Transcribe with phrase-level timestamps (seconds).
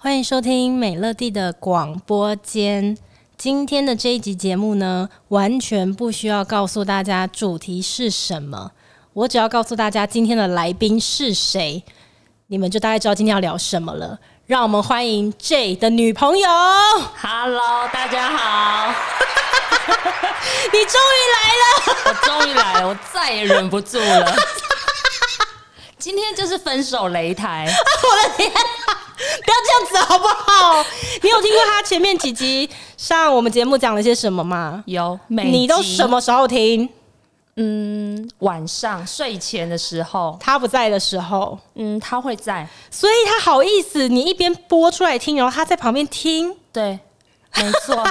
[0.00, 2.96] 欢迎收听美乐蒂的广播间。
[3.36, 8.72] 今天的这一集节目呢，完全不需要告诉大家主题是什么，
[9.12, 11.84] 我只要告诉大家今天的来宾是谁，
[12.46, 14.18] 你们就大概知道今天要聊什么了。
[14.46, 16.48] 让我们欢迎 J 的女朋友。
[17.20, 19.37] Hello，大家好。
[20.72, 21.64] 你终于来了！
[22.04, 24.36] 我终于来了，我再也忍不住了。
[25.98, 27.66] 今天就是分手擂台。
[27.68, 28.62] 我的天啊！
[29.18, 30.84] 不要这样子好不好？
[31.22, 34.82] 你有听过他前面几集上我们节目讲了些什么吗？
[34.86, 35.18] 有。
[35.28, 36.88] 你都什么时候听？
[37.60, 47.00] 嗯，晚上睡前的时候，他不在的时候，嗯，他会在，所以他好意思，你一边播出来听，然后他在旁边听，对，
[47.56, 48.06] 没错，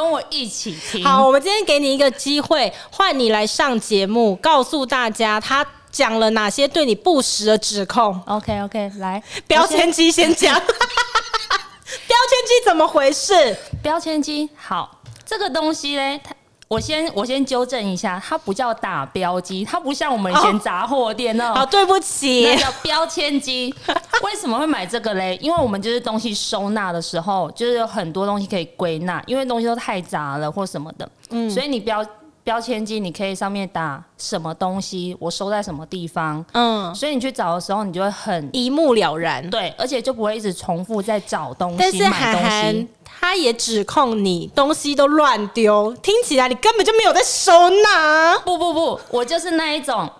[0.00, 1.04] 跟我一起听。
[1.04, 8.18] 好，我们今天给你一个机会，换你来上节目，告诉大家他讲了哪些对你不实的指控。
[8.26, 13.54] OK OK，来，标签机先讲， 标签机怎么回事？
[13.82, 16.34] 标签机，好，这个东西嘞，它。
[16.70, 21.56] 我先我先纠正一下，它不叫打标机，它不像我们以前杂货店那种。
[21.56, 23.74] 好、哦，对不起，那叫标签机。
[24.22, 25.36] 为什么会买这个嘞？
[25.42, 31.10] 因为我们就是东西收纳的时候，就是有很多东西可以归纳，因为东西都太杂了或什么的。
[31.30, 32.06] 嗯，所以你标
[32.44, 36.44] 标签机，你可以上面打什么东西，我收在什么地方。
[36.52, 39.50] 嗯，所以你去找的时候，你就会很一目了然。
[39.50, 42.88] 对，而且就不会一直重复在找东西、但是买东西。
[43.20, 48.38] 他也指控你东西都乱丢，听起来你根本就没有在收纳。
[48.38, 50.10] 不不不，我就是那一种，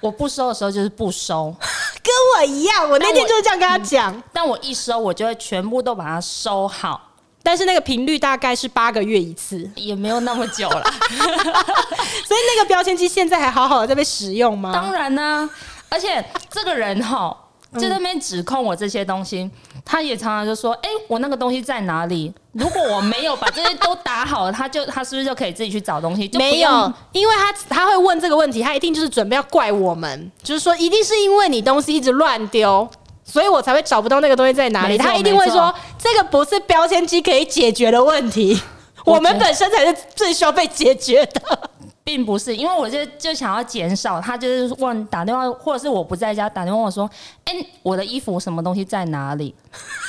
[0.00, 1.54] 我不收的时候就是不收，
[2.04, 2.88] 跟我一样。
[2.88, 7.00] 我那天就是这样跟他讲，嗯，但我一收，我就会全部都把它收好。
[7.42, 10.84] 但是那个频率大概是八个月一次，也没有那么久了。
[11.08, 14.70] 所以那个标签机现在还好好的在被使用吗？
[14.74, 15.50] 当然呢，啊，
[15.88, 17.34] 而且这个人哈。
[17.74, 19.50] 就在那边指控我这些东西，嗯、
[19.84, 22.32] 他也常常就说：“哎、欸，我那个东西在哪里？
[22.52, 32.88] 如果我没有把这些都打好了，他就他是不是就可以自己去找东西？”就没有，因为他他会问这个问题，他一定就是准备要怪我们，就是说一定是因为你东西一直乱丢，
[33.24, 34.98] 所以我才会找不到那个东西在哪里。
[34.98, 38.60] 他一定会说这个不是标签机可以解决的问题，
[39.04, 41.70] 我们本身才是最需要被解决的。
[42.10, 47.08] 并不是，因为我就就想要减少他，就是问打电话，或者是我不在家打电话问我说
[47.46, 49.54] ：“哎、欸，我的衣服什么东西在哪里？”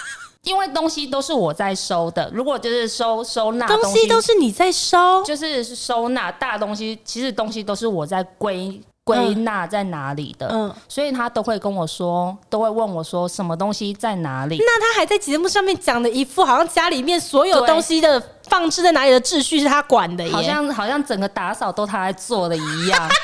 [0.42, 14.58] 因为东西都是我在收的，如果就是收收纳东，东西都是你在收，就是收纳大东西，其实东西都是我在归归纳在哪里的，嗯，所以他都会跟我说，都会问我说什么东西在哪里。
[14.60, 23.10] 那他还在节目上面讲的一副好像家里面所有东西的放置在哪里的秩序是他管的，好像好像整个打扫都他在做的一样。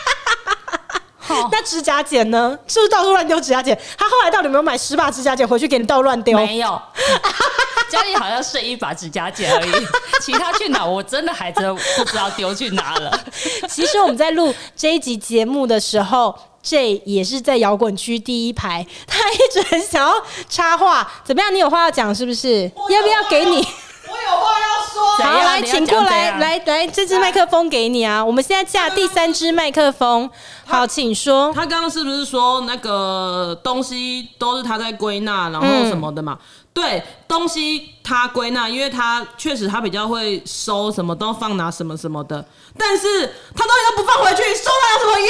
[1.52, 2.58] 那指甲剪呢？
[2.68, 3.78] 是不是到处乱丢指甲剪？
[3.98, 6.38] 他后来到底有没有买十把指甲剪回去给你倒乱丢？
[6.38, 6.70] 没有，
[7.90, 9.88] 家里好像剩一把指甲剪而已，
[10.22, 10.86] 其他去哪？
[10.86, 13.20] 我真的还真不知道丢去哪了。
[13.70, 20.14] 其实我们在录这一集节目的时候，J 也是在摇滚区第一排，他一直很想要
[20.50, 21.10] 插话。
[21.24, 21.54] 怎么样？
[21.54, 22.64] 你有话要讲是不是？
[22.90, 23.66] 要不要给你？
[24.10, 25.08] 我有话要说。
[25.18, 28.24] 好，来，请过来，来来，这支麦克风给你啊！
[28.24, 30.30] 我们现在架第三支麦克风。
[30.66, 31.52] 好，请说。
[31.54, 36.38] 他刚刚是不是说那个东西都是他在归纳，然后什么的嘛？
[36.40, 42.46] 嗯、对，东西他归纳，因为他确实他比较会收，什么都放哪什么什么的。
[42.78, 45.28] 但是他东西都不放回去，收了有什么用？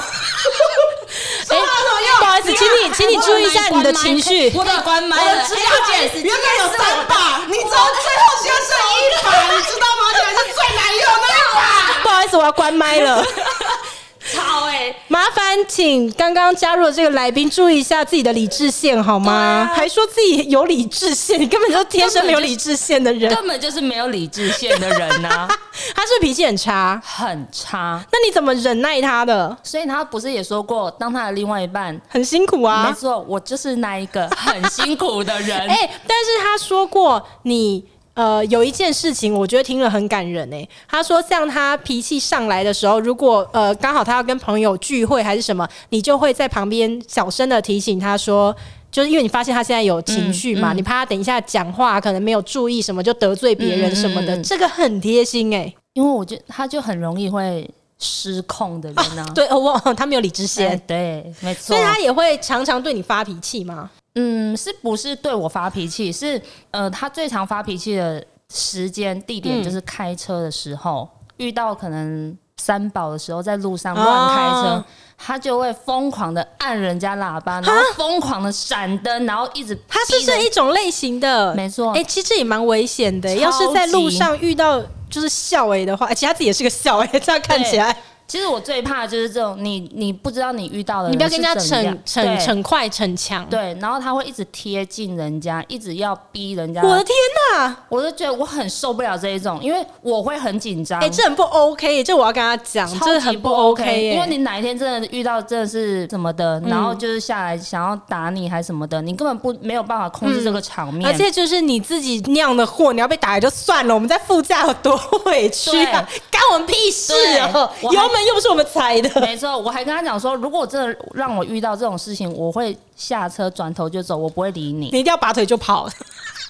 [1.44, 2.08] 收了有什么用？
[2.16, 4.50] 欸、不好意思，请你请你注意一下你的情绪。
[4.56, 10.02] 我的关麦，我的指甲剪原本有三把，你知道最后只剩一把，你知道吗？
[10.16, 10.18] 这
[10.48, 11.60] 是最难用的一把。
[12.04, 13.22] 不好意思，我要关麦了。
[14.34, 19.32] 好哎、欸，麻烦请刚刚加入的这个来宾注意一下自己的理智线好吗？
[19.32, 25.48] 啊、还说自己有理智线，你根本就天生没有理智线的人，根本就是没有理智线的人呐、啊。
[25.94, 28.02] 他是脾气很差，很差。
[28.10, 29.56] 那你怎么忍耐他的？
[29.62, 32.88] 所以他不是也说过，当他的另外一半很辛苦啊。
[32.88, 35.58] 没错，我就是那一个很辛苦的人。
[35.68, 37.84] 哎、欸，但是他说过你。
[38.16, 40.66] 呃，有一件事情，我觉得听了很感人诶。
[40.88, 48.56] 他说，像他脾气上来的时候，如果呃刚好他要跟朋友聚会还是什么，你就会在旁边小声的提醒他说，
[48.90, 55.74] 就是因为你发现他现在有情绪嘛，嗯嗯、你怕他等一下讲话可能没有注意什么就得罪别人什么的，这个很贴心诶。
[55.92, 57.68] 因为我觉得他就很容易会
[57.98, 59.32] 失控的人呢、啊啊。
[59.36, 63.90] 对，哦他没有理智线、欸，对，没错，所以他也会常常对你发脾气吗？
[64.16, 66.10] 嗯，是不是对我发脾气？
[66.10, 66.40] 是
[66.72, 68.22] 呃，他最常发脾气的
[68.52, 74.68] 时间地点就是开车的时候，嗯、遇到可能三宝的时候，在路上乱开车。
[74.70, 74.86] 啊
[75.18, 79.74] 他就会疯狂的按人家喇叭，然后疯狂的闪灯，然后一直。
[79.88, 81.90] 他是这一种类型的，没错。
[81.92, 83.34] 哎、欸，其实也蛮危险的。
[83.36, 84.78] 要是在路上遇到
[85.08, 87.96] 就是笑哎的话，其实他自己也是个笑哎，这样看起来。
[88.28, 96.82] 其实我最怕的就是这种，你你不知道你遇到的，你不要跟人家逞逞逞快逞强，对，然后他会一直贴近人家，一直要逼人家。
[96.82, 97.14] 我的天
[97.52, 97.76] 哪！
[97.88, 100.98] 我就觉得我很受不了这一种，因为我会很紧张。
[101.00, 104.14] 哎、欸，这很不 OK，这我要跟他讲，这很不 OK、欸。
[104.14, 111.08] 因为你哪一天真的遇到真的是什么的，然后就是下来想要打你还是什么的，你根本不没有办法控制这个场面。
[111.08, 117.12] 嗯、而且就是你自己酿的祸，你要被打也就算了，我们在副驾有多委屈啊，干 我们屁事
[117.54, 117.70] 哦！
[117.82, 119.20] 油门又不是我们踩的。
[119.20, 124.88] 没错，我还跟他讲说，如果真的让我遇到这种事情，我会下车转头就走，我不会理你。
[124.92, 125.88] 你一定要拔腿就跑，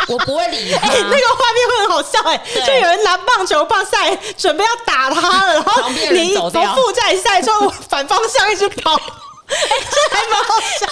[0.09, 0.87] 我不会理他。
[0.87, 8.99] 哎、欸，那个画面会很好笑哎、欸，就有人拿棒球棒下来准备要打他了，然后你从副驾下来之后反方向一直跑。
[9.49, 10.87] 这还蛮好笑。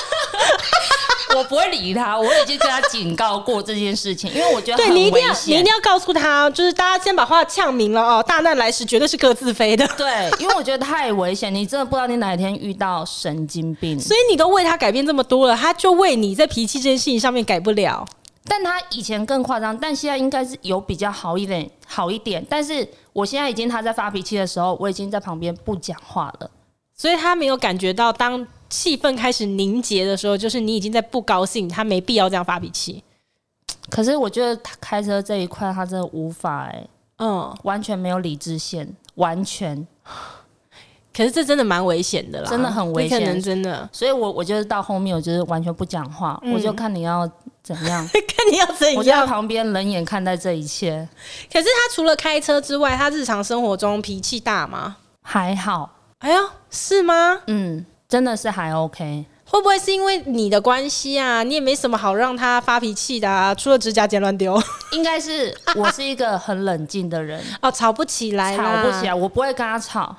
[1.36, 4.76] 我不会理他，我已经跟他警告过这件事情，因为我觉得。
[4.76, 9.84] 对，你一定要，你一定要告诉他，就是大家先把话呛明了哦，大难来时绝对是各自飞的。
[9.96, 13.98] 对，因为我觉得太危险，你真的不知道你哪一天遇到神经病。
[13.98, 18.06] 所以你都为他改变这么多了，他就为你在脾气这件事情上面改不了。
[18.46, 22.44] 但他以前更夸张，但现在应该是有比较好一点，好一点。
[22.48, 26.50] 但是我现在已经他在发脾气的时候，我已经在旁边不讲话了。
[26.96, 33.02] 所以他没有感觉到，当气氛开始凝结的时候，就是你已经在不高兴，他没必要这样发脾气。
[33.90, 39.86] 可是我觉得他开车这一块，他真的无法哎、欸，嗯，完全没有理智线，完全。
[41.12, 43.88] 可是这真的蛮危险的啦，真的很危险，可能真的。
[43.92, 47.30] 所以我我就是到后面，我就是完全不讲话、嗯，我就看你要
[47.62, 51.08] 怎样， 看你要怎样，我就在旁边冷眼看待这一切。
[51.52, 54.96] 可是他除了开车之外，他日常生活中脾气大吗？
[55.22, 55.93] 还好。
[56.24, 57.38] 哎呦，是吗？
[57.48, 59.26] 嗯，真的是还 OK。
[59.46, 61.42] 会不会是因为你的关系啊？
[61.42, 64.58] 你也没什么好让他发脾气的啊，除了指甲剪乱丢。
[64.92, 70.16] 应该是我是一个很冷静的人 哦，吵不起来，吵不起来，我不会跟他吵。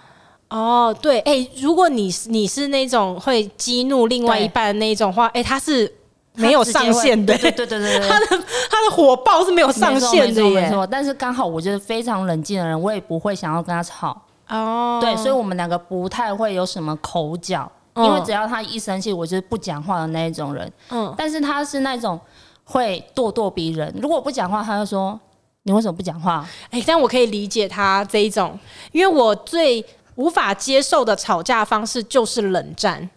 [0.49, 5.91] 哦，对，哎、欸，如果你你是那种会激怒另外一半的那种话，哎、欸，他是
[6.35, 8.25] 没有上限的，对对对对对，他的
[8.69, 10.61] 他的火爆是没有上限的耶。
[10.61, 14.21] 没错，但是刚好我就是非常冷静的人，我也不会想要跟他吵。
[14.47, 18.05] 哦、oh.，对，所以我们两个不太会有什么口角，oh.
[18.05, 20.71] 因为只要他一生气，我就是不讲话的那一种人。
[20.89, 22.19] 嗯、oh.，但是他是那种
[22.63, 25.19] 会咄咄逼人，如果不讲话，他就说
[25.63, 26.47] 你为什么不讲话？
[26.69, 28.57] 哎、欸，但我可以理解他这一种，
[28.91, 29.83] 因为我最
[30.15, 33.09] 无法接受的吵架方式就是冷战。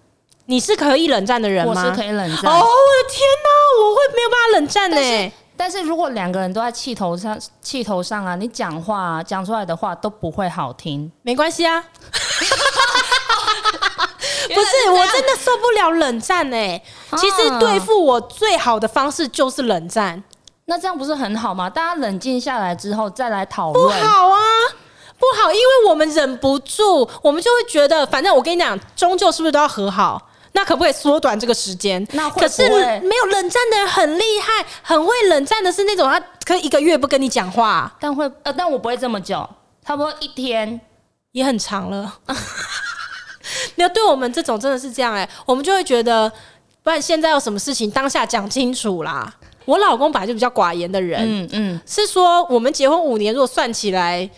[0.47, 1.75] 你是可以冷战的人吗？
[1.77, 2.51] 我是可以冷战。
[2.51, 5.31] 哦，我的天哪，我会没有办法冷战呢、欸。
[5.59, 11.11] 但是如果两个人都在气头上，气头上啊，你讲话啊，讲出来的话都不会好听。
[11.23, 11.83] 没关系啊，
[14.55, 16.83] 不是，我真的受不了冷战哎、欸。
[17.17, 20.23] 其实对付我最好的方式就是冷战。
[20.67, 21.69] 那这样不是很好吗？
[21.69, 23.85] 大家冷静下来之后再来讨论。
[23.85, 24.39] 不好啊，
[25.19, 30.28] 不好，因为我们忍不住，我们就会觉得，反正我跟你讲，终究是不是都要和好？
[30.59, 32.05] 那可不可以缩短这个时间？
[32.15, 32.43] 那会会？
[32.43, 39.49] 可是没有冷战的人很厉害，很会冷战的是那种他可以一个月不跟你讲话，但会呃，但我不会这么久，
[39.87, 40.81] 差不多一天
[41.31, 42.12] 也很长了。
[43.77, 46.29] 没有，对我们这种真的是这样哎、欸，我们就会觉得，
[46.83, 49.33] 不然现在有什么事情当下讲清楚啦。
[49.65, 54.29] 我老公本来就比较寡言的人，嗯嗯，是说我们结婚五年，如果算起来。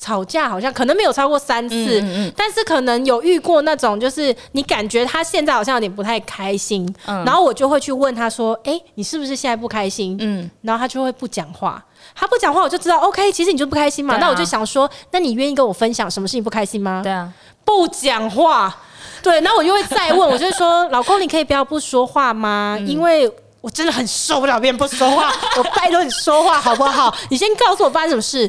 [0.00, 11.84] 吵架好像可能没有超过三次，嗯嗯嗯，但是可能有遇过那种，就是你感觉他现在好像有点不太开心，嗯，然后我就会去问他说：“哎、欸，你是不是现在不开心？”嗯，然后他就会不讲话。
[12.14, 14.14] 他不讲话，我就知道 OK，其实你就不开心嘛。
[14.14, 17.00] 啊、那我就想说，那你愿意跟我分享什么事情不开心吗？
[17.02, 17.28] 对啊，
[17.64, 18.74] 不讲话。
[19.20, 22.76] 对，那我就会再问， 我就说：“老公，你可以不要不说话吗？
[22.78, 23.28] 嗯、因为
[23.60, 27.12] 我真的很受不了别人不说话，我拜托你说话好不好？
[27.30, 28.48] 你先告诉我发生什么事。”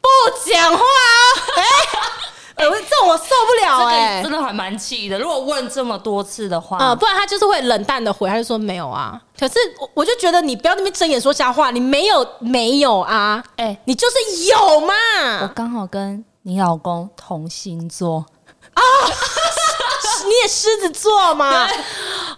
[0.00, 0.84] 不讲话
[1.56, 5.18] 哎、欸，哎、欸， 这我受不了哎、欸，真的还蛮气的。
[5.18, 9.20] 如果问这么多次的话，嗯，不然他就是会冷淡的回，他就说没有啊。
[9.38, 13.42] 可是我我就觉得你不要那边睁眼说瞎话，你没有没有啊？
[13.56, 14.94] 哎、欸，你就是有嘛。
[15.42, 18.24] 我刚好跟你老公同星座
[18.74, 18.82] 啊，
[20.26, 21.68] 你也狮子座吗？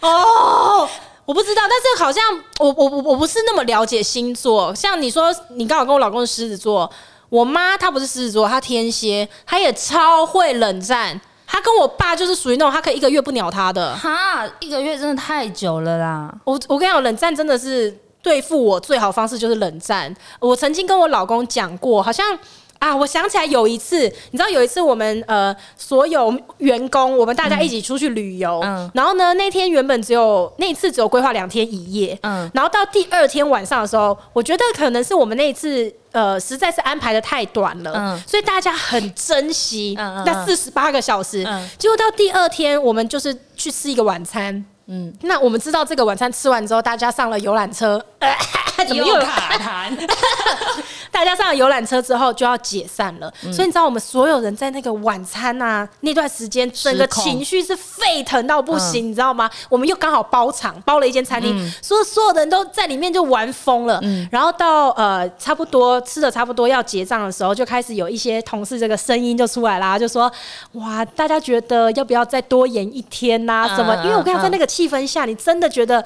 [0.00, 0.88] 哦，
[1.26, 2.24] 我不知道，但是好像
[2.58, 4.74] 我我我我不是那么了解星座。
[4.74, 6.90] 像你说，你刚好跟我老公是狮子座。
[7.28, 11.20] 我妈她不是狮子座，她天蝎，她也超会冷战。
[11.46, 13.96] 她跟我爸就是属于那种，她可以一个月不鸟他的。
[13.96, 16.34] 哈，一个月真的太久了啦！
[16.44, 20.14] 我我跟你讲，冷战真的是对付我最好方式就是冷战。
[20.40, 22.38] 我曾经跟我老公讲过，好像
[22.78, 44.64] 啊，我想起来有一次，你知道有一次我们呃所有员工，我们大家一起出去旅游，嗯，然后呢那天原本只有那一次只有规划两天一夜，嗯，然后到第二天晚上的时候，我觉得可能是我们那一次呃实在是安排的太短了，嗯，所以大家很珍惜那四十八个小时，嗯，结果到第二天我们就是去吃一个晚餐。
[44.90, 48.34] 嗯，那我们知道这个晚餐吃完之后，大家上了游览车，呃，
[48.88, 49.92] 怎么又有卡痰？
[51.10, 59.50] 大家上了游览车之后就要解散了，嗯、所以你知道我们所有人在那个晚餐啊那段时间，整个情绪是沸腾到不行，嗯、你知道吗？
[59.68, 63.98] 我们又刚好包场，包了一间餐厅，嗯、所以所有的人都在里面就玩疯了。
[64.04, 70.32] 嗯、然后到呃差不多吃的差不多要结账的时候，就开始有一些同事这个声音就出来啦，就说
[70.72, 73.76] 哇，大家觉得要不要再多延一天呐、啊？
[73.76, 73.94] 什么？
[73.96, 74.68] 嗯、因为我跟你讲，在那个。
[74.68, 76.04] 气氛下，你真的觉得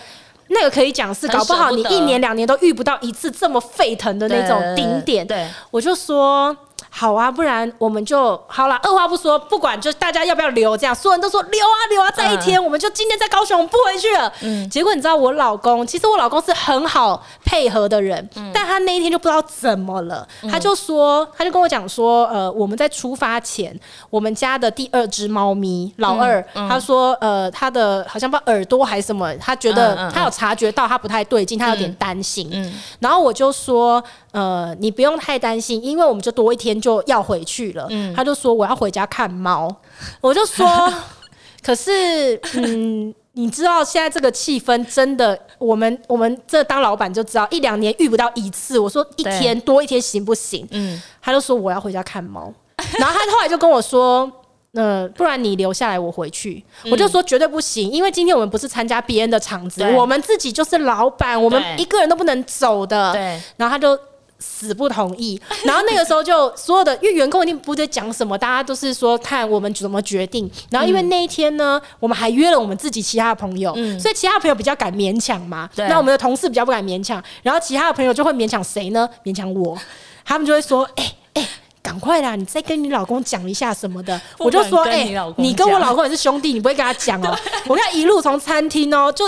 [0.53, 5.27] 那个可以讲是搞不好你一年两年都遇不到一次这么沸腾的那种顶点。
[5.27, 6.57] 对，我就说。
[6.95, 8.79] 好啊，不然我们就好了。
[8.83, 14.31] 二话不说，不管就大家要不要留，这样所有人都说留啊留啊，在一天，嗯、我们就今天在高雄不回去了。
[14.43, 23.75] 嗯，结果你知道我老公，其实我老公是很好配合的人，嗯、但他那一天就不知道怎么了，嗯、他就说，他就跟我讲说，呃，我们在出发前，
[24.11, 32.51] 我们家的第二只猫咪老二，他说，呃，他的好像把耳朵还是什么，他觉得他有察觉到他不太对劲，他有点担心。
[32.53, 34.05] 嗯，嗯然后我就说。
[34.33, 37.87] 呃，你不用太担心，因为我们就多一天就要回去了。
[37.89, 39.75] 嗯，他就说我要回家看猫，
[40.21, 40.67] 我就说，
[41.65, 48.79] 可是，嗯，你知道现在这个气氛真的，我们我们这当老板就知道，一两年遇不到一次。
[48.79, 50.67] 我说一天多一天行不行？
[50.73, 52.53] 嗯，他就说我要回家看猫，
[52.99, 54.31] 然后他后来就跟我说，
[54.75, 56.63] 呃，不然你留下来，我回去。
[56.85, 63.13] 嗯、我就说绝对不行，因为今天我们不是参加别人的场子，我们自己就是老板，我们一个人都不能走的。
[63.13, 63.99] 对，然后他就。
[64.43, 70.51] 死不同意， 然后那个时候就所有的，因为员工一定不知道讲什么，大家都是说看我们怎么决定。
[70.71, 75.71] 然后因为那一天呢，我们还约了我们自己其他的朋友，嗯、所以其他的朋友比较敢勉强嘛。
[75.77, 79.09] 那我们的同事比较不敢勉强，然后其他的朋友就会勉强谁呢？
[79.25, 79.79] 勉强我，
[80.25, 81.49] 他们就会说：“哎、欸、哎，
[81.83, 89.25] 赶、欸、快啦，你再跟你老公讲一下什么的。”我就说：“哎、欸，你跟我老公也是兄弟，你不会跟他讲哦、 喔。”我跟他一路从餐厅哦、喔，就。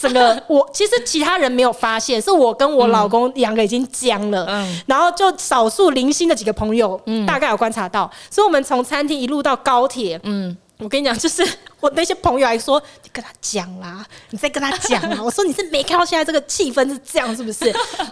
[0.00, 10.56] 整个 我其实其他人没有发现，是我跟我老公两个已经僵了，嗯、然后就少数零星的几个朋友，嗯、大概有观察到，所以我们从餐厅一路到高铁，嗯。
[10.78, 11.44] 我跟你讲，就是
[11.80, 15.18] 我那些朋友还说，你跟他讲啦，你再跟他讲啊。
[15.24, 17.64] 我说你是没看到现在这个气氛是这样，是不是？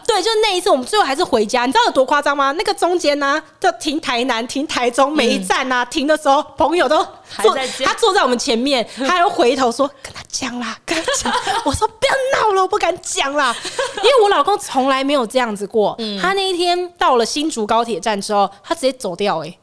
[0.05, 1.65] 对，就那一次，我们最后还是回家。
[1.65, 2.51] 你知道有多夸张吗？
[2.59, 6.97] 那个中间呢、啊，就停台南、停台中，每一站啊，嗯、停的时候，朋友都
[7.41, 11.33] 坐，他坐在我们前面， 他又回头说跟他讲啦，跟他讲。
[11.65, 13.55] 我说不要闹了，我不敢讲啦，
[13.99, 15.95] 因为我老公从来没有这样子过。
[15.99, 19.59] 嗯、他那一天到了新竹高铁站之后，他直接走掉、欸，哎。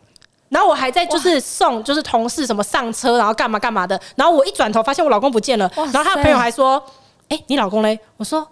[0.54, 4.00] 然后我还在就是送就是同事什么上车，然后干嘛干嘛的。
[4.16, 5.70] 然后我一转头发现我老公不见了。
[5.76, 6.82] 然后他的朋友还说
[7.30, 8.48] ：“哎，你老公嘞？”我说：“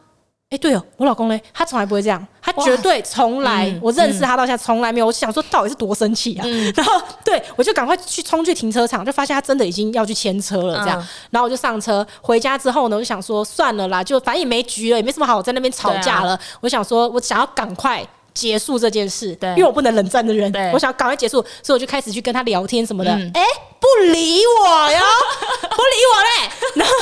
[0.49, 5.05] 哎，对哦，我老公嘞，他从来不会这样，他绝对从来我认识他到现在从来没有。
[5.05, 6.45] 我想说到底是多生气啊！
[6.75, 10.79] 然后对我就赶快去冲去停车场，就发现他真的已经要去牵车了。
[10.79, 16.37] 这样，然后我就上车回家之后呢，我就想说算了啦，就反正也没局了，也没什么好在那边吵架了。
[16.61, 18.05] 我想说我想要赶快。
[18.33, 23.11] 结束这件事，对，因为我不能冷战的人，对我想赶快结束，所以我就开始去跟他聊天什么的。
[23.11, 23.43] 哎、嗯欸，
[23.79, 24.99] 不理我哟，
[25.69, 26.51] 不理我嘞。
[26.75, 26.93] 然后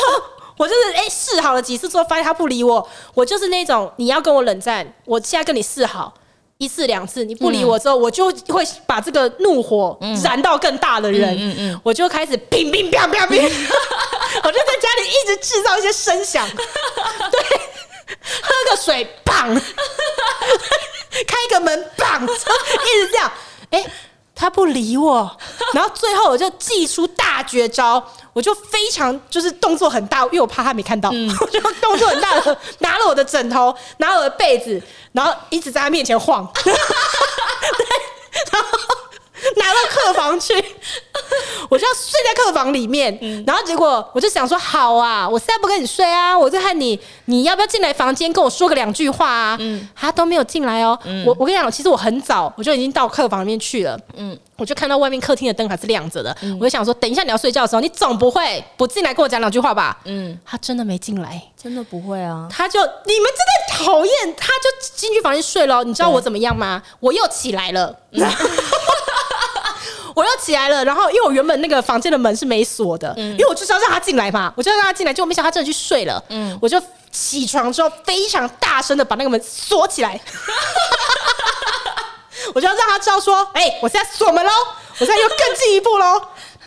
[0.57, 2.89] 我就是哎试好了几次之后，发现他不理我。
[3.13, 6.13] 我就是那种你要跟我冷战，我现在跟你示好
[6.57, 11.35] 一次两次，你不理我之后，嗯、我就会把这个怒火燃到更大的人。
[11.37, 13.41] 嗯嗯，嗯我就开始乒乒乓乓乒，
[14.43, 17.59] 我就在家里一直制造一些声响，对，
[18.41, 19.61] 喝个水，砰。
[21.27, 22.23] 开个门，砰！
[22.23, 23.31] 一直这样，
[23.71, 23.91] 哎、欸，
[24.35, 25.37] 他不理我，
[25.73, 36.73] 然后最后我就祭出大绝招，我就非常就是动作很大，因为我怕他没看到，嗯、 我就动作很大的拿了我的枕头，拿了我的被子，然后一直在他面前晃，对，
[38.51, 38.69] 然后
[39.55, 40.53] 拿到客房去。
[41.69, 49.57] 我就要睡在客房里面，嗯、然后结果我就想说，好啊，我现在不跟你睡啊，我就看你，你要不要进来房间跟我说个两句话啊？
[49.59, 50.97] 嗯，他都没有进来哦。
[51.03, 53.99] 嗯、我我跟你讲，其实我很早我就已经到客房里面去了。
[54.15, 56.35] 嗯，我就看到外面客厅的灯还是亮着的。
[56.41, 59.97] 嗯、我就想说，等一下你要睡觉的时候，你总不会不进来跟我讲两句话吧？
[60.05, 62.47] 嗯，他真的没进来，真的不会啊。
[62.49, 65.83] 他就你们真的讨厌，他就进去房间睡了。
[65.83, 66.81] 你知道我怎么样吗？
[66.99, 67.95] 我又起来了。
[70.19, 76.21] 嗯我又起来了，然后因为我原本那个房间的门是没锁的，嗯、因为我就是要让他进来嘛，我就要让他进来，结果没想到他真的去睡了。
[76.27, 80.19] 嗯，我就起床之后非常大声的把那个门锁起来，
[82.53, 84.51] 我就要让他知道说，哎、欸，我现在锁门喽，
[84.99, 86.21] 我现在又更进一步喽，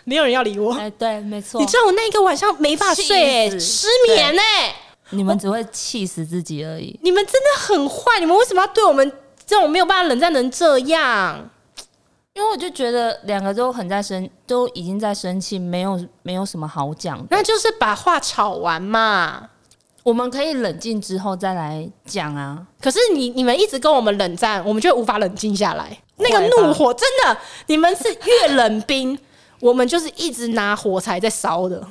[0.05, 0.73] 没有人要理我。
[0.73, 1.61] 哎、欸，对，没错。
[1.61, 4.75] 你知道我那个晚上没法睡、欸，失眠哎、欸。
[5.11, 6.99] 你们只会气死自己而已。
[7.03, 9.13] 你们真的很坏，你们为什么要对我们
[9.47, 11.51] 这种没有办法冷战的人这样？
[12.35, 17.25] 因为我就觉得两个都很在生，都已经在生气，没有没有什么好讲。
[17.29, 19.51] 那就是把话吵完嘛。
[20.03, 22.67] 我们可以冷静之后再来讲啊。
[22.81, 25.97] 可是你你们一直跟我们冷战，我们就无法冷静下来。
[26.17, 29.17] 那个怒火真的，你们是越冷冰，
[29.61, 31.87] 我们就是一直拿火柴在烧的。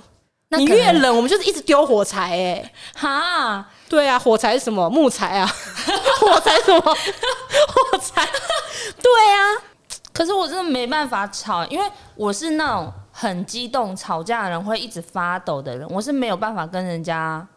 [0.57, 2.53] 你越冷，我们就是一直丢火柴、欸。
[2.55, 4.89] 哎，哈，对啊，火柴是什么？
[4.89, 5.45] 木材啊，
[6.19, 6.81] 火柴什么？
[6.81, 8.27] 火柴，
[9.01, 9.70] 对啊。
[10.13, 17.47] 可是我真的没办法吵，因为我是那种很激动、吵架的人会一直发抖的人，我是没有办法跟人家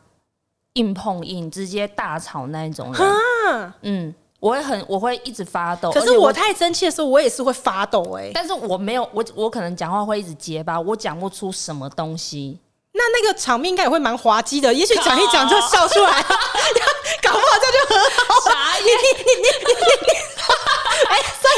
[0.75, 2.95] 硬碰硬、直接大吵那一种人。
[2.95, 5.91] 哈嗯，我会很，我会一直发抖。
[5.91, 8.31] 可是我太生气的时候，我也是会发抖哎、欸。
[8.35, 12.59] 但是我没有，我我可能讲话会一直结巴，我讲不出什么东西。
[12.93, 16.23] 那那个场面应该也会蛮滑稽的，也许讲一讲就笑出来，
[17.23, 18.25] 搞不好这就很好。
[18.79, 18.89] 你你
[19.25, 20.34] 你你你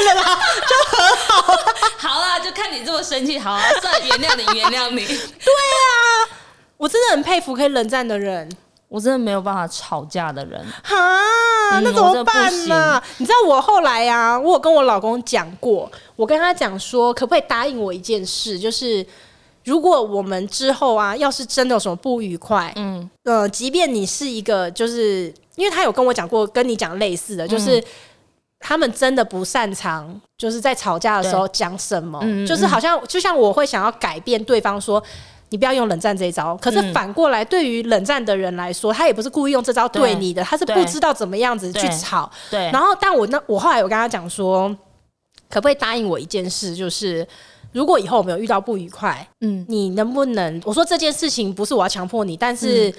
[0.03, 1.65] 算了啦，就和好了。
[1.97, 5.05] 好啦，就看你这么生气，好啊，算了，原谅你，原谅你。
[5.05, 6.29] 对啊，
[6.77, 8.49] 我真的很佩服可以冷战的人，
[8.87, 10.63] 我真的没有办法吵架的人。
[10.83, 13.01] 哈，那怎么办呢？
[13.17, 19.05] 你知道我后来呀、啊，我有跟我老公讲过，我跟他讲说，可不可以答应我一件事，就是
[19.65, 27.79] 如果我们之后啊，要是真的有什么不愉快，嗯，呃，即便你是一个，就是因为他有跟我讲过，跟你讲类似的，就是。
[27.79, 27.83] 嗯
[28.59, 35.01] 他们真的不擅长，就是在吵架的时候讲什么，嗯、就是好像就像我会想要改变对方说，
[35.49, 36.57] 你不要用冷战这一招。
[36.57, 42.29] 可是反过来，对于冷战的人来说，他也不是故意用这招对你的，他是不知道怎么样子去吵。
[42.49, 42.69] 对。
[42.71, 44.67] 然后，但我那我后来有跟他讲说，
[45.49, 47.25] 可不可以答应我一件事，就是
[47.71, 52.91] 如果以后我们有遇到不愉快，嗯，你能不能我说这件事情不是我要强迫你，但是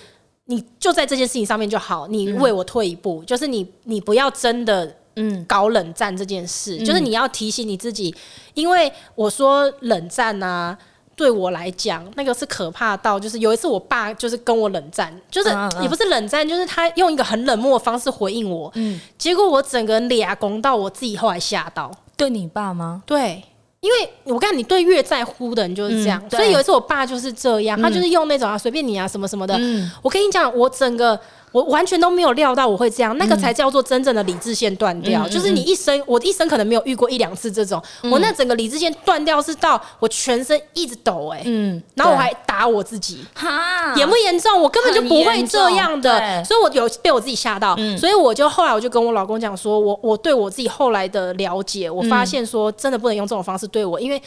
[0.45, 4.95] 你就在这件事情上面就好，你为我退一步，就是你你不要真的。
[5.21, 8.15] 嗯，搞冷战这件事，嗯、就是你要提醒你自己，
[8.55, 10.79] 因为我说冷战啊，
[11.17, 15.49] 对我来讲，那个是可怕到，就是有一次我爸就是跟我冷战，就是
[15.83, 23.03] 也不是冷战，就是他用一个很冷漠的方式回应我，嗯，结果我整个脸拱到我自己后来吓到，对你爸吗？
[23.05, 23.43] 对，
[23.81, 31.19] 因为我看你对越在乎的人就是这样，嗯、所以有一次我爸就是这样，他就是用那种啊随便你啊什么什么的，嗯、我跟你讲，我整个。
[31.53, 35.27] 我完全都没有料到我会这样，那个才叫做真正的理智线断掉。
[35.27, 37.83] 嗯、就是你一生，我一生可能没有遇过一两次这种。
[38.03, 44.61] 嗯、我那整个理智线断掉是到我全身一直抖哎、欸，嗯，然后我还打我自己，哈，严不严重？
[44.61, 54.23] 我根本就不会这样的，所以我有被我自己吓到，嗯、所以我就后来我就跟我老公讲说，我我对我自己后来的了解，我发现说真的不能用这种方式对我，因为。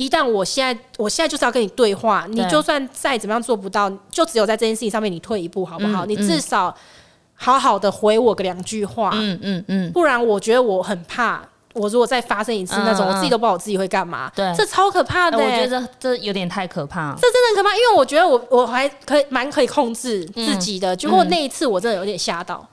[0.00, 6.06] 一旦我现在，我现在就是要跟你对话，对，你就算再怎么样做不到，就只有在这件事情上面你退一步，好不好？
[6.06, 6.74] 嗯、你至少
[7.34, 11.42] 好好的回我个两句话，嗯嗯嗯，不然我觉得我很怕，
[11.74, 22.66] 我如果再发生一次那种，嗯、我自己都不知道我自己会干嘛，对，这超可怕的、欸，我觉得这这有点太可怕，这真的很可怕，因为我觉得我我还可以蛮可以控制自己的，嗯、结果那一次我真的有点吓到，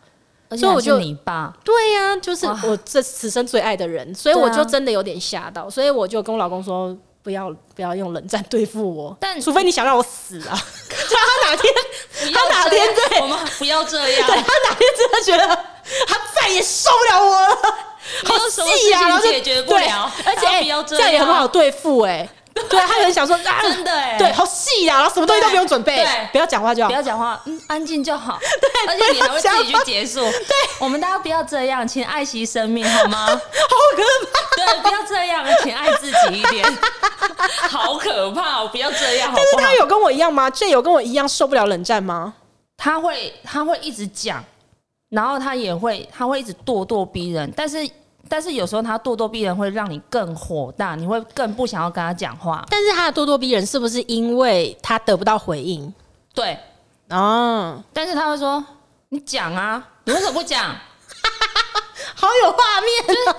[0.48, 6.98] 嗯、所以我就你爸，对呀、啊，就是我这此生最爱的人，所以我就真的有点吓到，所以我就跟我老公说。
[7.28, 10.56] 不要不要用冷战对付我，但除非你想让我死啊！
[10.88, 11.74] 他哪天
[12.34, 15.46] 他哪天对我们不要这样，对他哪天真的觉得
[16.08, 17.58] 他再也受不了我了，
[18.24, 19.02] 好气啊！
[19.10, 20.40] 然后解决不了，而且
[20.88, 22.26] 这样也很好对付哎。
[22.70, 28.38] 对，他很想说，真的哎，对，好细呀，然后什么东西都不用准备，对，不要讲话就好，不要讲话，嗯，安静就好。
[28.42, 30.22] 对，而且你还会自己去结束。
[30.22, 33.26] 对，我们大家不要这样，请爱惜生命好吗？
[33.28, 33.36] 好
[33.96, 34.56] 可怕。
[34.56, 36.78] 对，不要这样，请爱自己一点。
[37.70, 39.32] 好可怕，不要这样。
[39.36, 42.34] 但是他有跟我一样吗这有跟我一样受不了冷战吗？
[42.78, 44.44] 他会，他会一直讲，
[45.10, 47.88] 然后他也会，他会一直咄咄逼人，但是。
[48.30, 52.66] 但是有时候他咄咄逼人会让你更火大，你会更不想要跟他讲话。
[52.70, 55.94] 但是他的咄咄逼人是不是因为他得不到回应？
[56.34, 56.58] 对，
[57.10, 57.84] 哦。
[57.94, 58.64] 但是他会说
[59.10, 60.64] ：“你讲啊，你为什么不讲？”
[62.16, 63.36] 好有画面。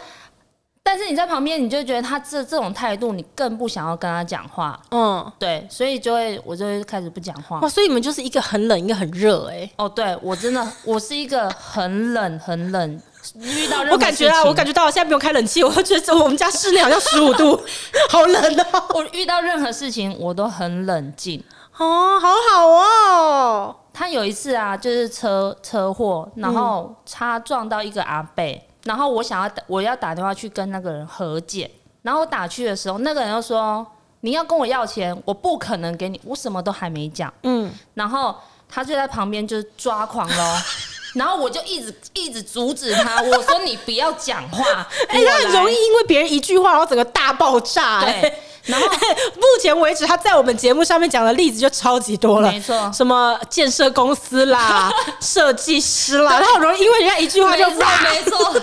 [0.83, 4.81] 但是你在旁边，你就觉得他这这种态度，你更不想要跟他讲话。
[4.90, 7.61] 嗯，对，所以就会我就会开始不讲话。
[7.61, 9.70] 哇，所以你们就是一个很冷，一个很热，哎。
[9.77, 13.03] 哦，对，我真的，我是一个很冷很冷。
[13.40, 17.61] 遇到我感觉啊，我感觉到现在不用开冷气，我觉得我们家室内好像十五度，
[18.11, 18.85] 好冷哦。
[18.94, 21.42] 我遇到任何事情我都很冷静
[21.76, 23.76] 哦，好好哦。
[23.92, 28.44] 他有一次啊，就是车车祸，然后他撞到一个阿伯，
[28.85, 31.70] 然后我想要打我要打电话去跟那个人和解，
[32.02, 33.85] 然后我打去的时候，那个人又说
[34.20, 38.35] 你要跟我要钱，我不可能给你，我什么都还没讲，嗯，然后
[38.68, 40.54] 他就在旁边就是抓狂喽。
[41.14, 44.64] 然后我就一直一直阻止他， 我说你不要讲话。
[45.09, 48.03] 哎、欸，他很容易因为别人一句话，然后整个大爆炸。
[48.03, 48.33] 对，
[48.64, 48.87] 然后
[49.37, 58.62] 目前为止他在我们节目上面讲的例子就超级多了，没错，什么建设公司啦、 设计师啦，他很容易因为人家一句话就没错，没错。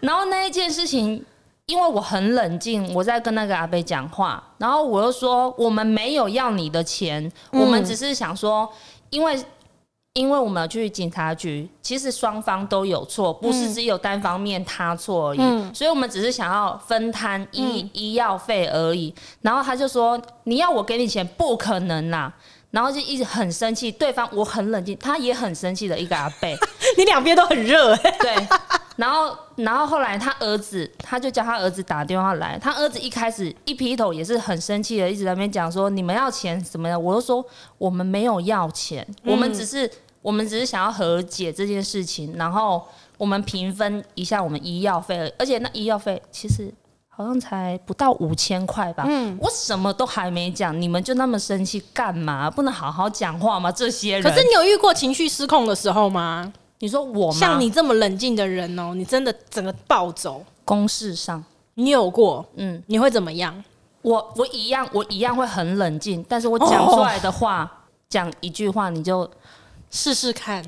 [0.00, 1.24] 然后那一件事情，
[1.64, 8.70] 因为我很冷静，我在跟那个阿贝讲话，然后我又说我们没有要你的钱，嗯、我们只是想说，
[9.08, 9.42] 因为。
[10.14, 15.38] 因为我们要去警察局，其实双方都有错，不是只有单方面他错而已。
[15.40, 19.12] 嗯、所以我们只是想要分摊医、嗯、医药费而已。
[19.42, 22.32] 然后他就说：“你要我给你钱，不可能啦！”
[22.70, 23.90] 然后就一直很生气。
[23.90, 26.56] 对方我很冷静，他也很生气的一个阿贝，
[26.96, 27.96] 你两边都很热。
[28.20, 28.36] 对。
[28.94, 32.56] 然后，然后后来他儿子，他就叫他儿子打电话来。
[32.62, 37.44] 他儿子一开始一劈头也是很生气的，一直在那边讲说：“你们要钱什么的？”我就说
[37.78, 39.90] ：“我们没有要钱，嗯、我们只是。”
[40.24, 42.82] 我们只是想要和解这件事情，然后
[43.18, 46.72] 我们平分一下我们医药费，而且那医药费其实
[47.10, 49.04] 好像才不到五千块吧。
[49.06, 52.50] 嗯，我什么都还没讲，你们就那么生气干嘛？
[52.50, 53.70] 不能好好讲话吗？
[53.70, 54.22] 这些人。
[54.22, 56.50] 可是你有遇过情绪失控的时候吗？
[56.78, 57.38] 你说我吗？
[57.38, 60.42] 像你这么冷静的人哦，你真的整个暴走。
[60.64, 62.42] 公事上你有过？
[62.56, 63.62] 嗯，你会怎么样？
[64.00, 67.70] 我我一样，我一样会很冷静，但是我讲出来的话，
[68.08, 69.30] 讲、哦、一句话你就。
[69.96, 70.60] 试试看，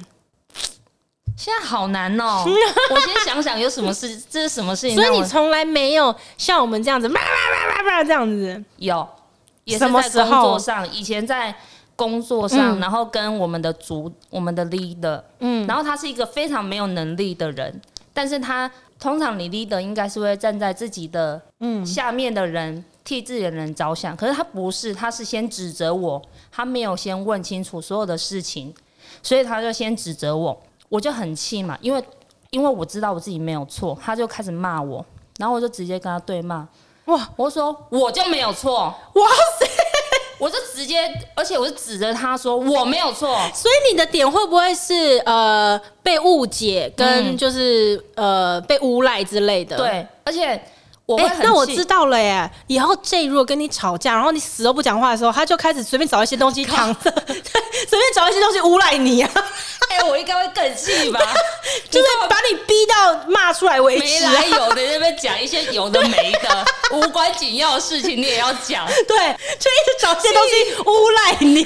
[1.36, 2.46] 现在好难哦、喔！
[2.94, 4.94] 我先想想有什么事，这是什么事情？
[4.94, 7.10] 所以你从来没有像我们这样子，
[8.06, 9.06] 这样子有，
[9.64, 10.88] 也是在工作上。
[10.92, 11.52] 以前在
[11.96, 17.82] 工作上，然后跟我们的组、我们的 leader，嗯，然后他是一个非常没有能力的人，
[18.14, 28.72] 但是他通常你 leader 应该是会站在自己的嗯下面的人替自己的人着想，可是他不是，他是先指责我，他没有先问清楚所有的事情。
[29.26, 30.56] 所以他就先指责我，
[30.88, 32.00] 我就很气嘛，因为
[32.50, 35.04] 因为我知道我自己没有错，他就开始骂我，
[35.38, 36.64] 然后我就直接跟他对骂，
[37.06, 38.74] 哇，我说我就没有错，
[39.14, 39.66] 哇塞，
[40.38, 49.76] 我就直接，而且我就指着他说我没有错，所以你的点会不会是呃被误解跟就是、嗯、呃被诬赖之类的？
[49.76, 50.62] 对，而且。
[51.06, 52.50] 我哎、欸，那我知道了耶！
[52.66, 57.32] 以后 J 如果跟你吵架，然后你死都不讲话的时候，他就开始随便找一些东西扛着， 对，
[57.88, 59.30] 随便找一些东西诬赖你啊！
[59.88, 61.20] 哎、欸，我应该会更气吧？
[61.88, 64.32] 就是把你逼到骂出来为止、啊。
[64.32, 68.84] 没来由的那边讲一些有的没的、 无关紧要的事情，你也要讲？
[69.06, 69.16] 对，
[69.60, 71.62] 就一直找一些东西诬赖你。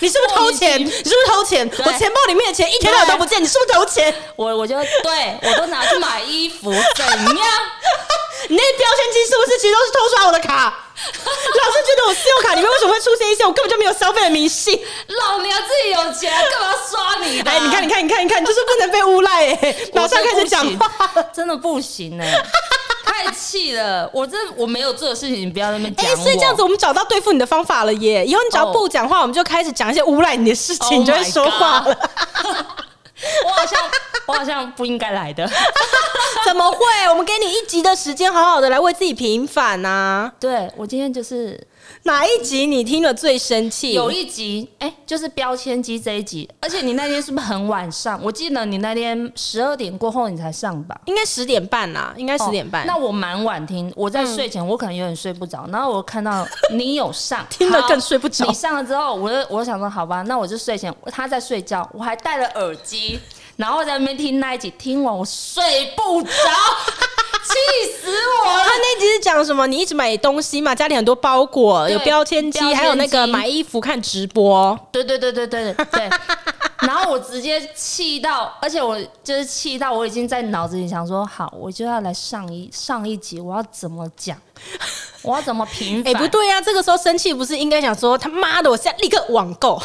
[0.00, 0.80] 你是不是偷钱？
[0.80, 1.70] 你是不是偷钱？
[1.84, 4.14] 我钱包里面的钱一天到晚都不见，你是不是偷钱？
[4.36, 7.46] 我我就对我都拿去买衣服，怎样？
[8.48, 10.82] 你那标签机是不是其实都是偷刷我的卡？
[10.96, 14.78] 老是觉得我信用卡里面为什么会出现一些我根本就没有消费的迷信？
[15.08, 17.50] 老娘自己有钱，干嘛要刷你的？
[17.50, 19.76] 哎，你看，你看，你看，你看，你就是不能被诬赖哎！
[19.92, 22.42] 马上开始讲话，真的不行哎！
[23.06, 24.10] 太气了！
[24.12, 26.04] 我这我没有做的事情，你不要在那边讲。
[26.06, 28.26] 哎，所以这样子，我们找到对付你的方法了耶！
[28.26, 31.86] 以后你只要不讲话，我们就开始讲一些诬赖你的事情，你就会说话了。
[33.46, 33.80] 我好像
[34.26, 35.48] 我好像不应该来的，
[36.44, 36.78] 怎么会？
[37.08, 40.32] 我们给你一集的时间，好好的来为自己平反呐、啊。
[40.38, 41.58] 对，我今天就是。
[42.06, 43.92] 哪一集你听了最生气？
[43.92, 46.48] 有一集，哎、欸，就是标签机这一集。
[46.60, 48.18] 而且你那天是不是很晚上？
[48.22, 50.96] 我记得你那天十二点过后你才上吧？
[51.06, 52.82] 应该十点半啦，应该十点半。
[52.82, 55.64] 哦、那我蛮晚听，我在睡前，我可能有点睡不着。
[55.66, 58.46] 嗯、然后我看到你有上， 听了更睡不着。
[58.46, 63.18] 你上了之后，我就我想说，好吧，那我就睡前他在睡觉，我还戴了耳机，
[63.56, 66.30] 然后在那边听那一集，听完我睡不着。
[69.26, 69.66] 讲什么？
[69.66, 74.78] 你一直买东西嘛，家里很多包裹，有标签机，还有那个买衣服看直播。
[74.92, 76.10] 对对对对对对。
[76.80, 84.36] 然后我直接气到，而且我就是气到，我已经在脑子里想说，好，我就要来上一上一集，我要怎么讲？
[85.22, 86.12] 我要怎么平反？
[86.14, 89.80] 哎，不对呀，这个时候生气不是应该想说他妈的，我现在立刻网购。